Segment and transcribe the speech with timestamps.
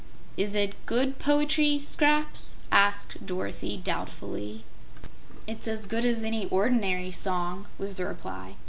[0.35, 4.63] "Is it good poetry, Scraps?" asked Dorothy, doubtfully.
[5.45, 8.55] "It's as good as any ordinary song," was the reply.